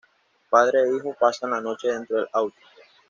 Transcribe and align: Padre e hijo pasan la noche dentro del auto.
Padre 0.49 0.79
e 0.85 0.95
hijo 0.95 1.13
pasan 1.19 1.51
la 1.51 1.61
noche 1.61 1.89
dentro 1.89 2.17
del 2.17 2.27
auto. 2.33 2.57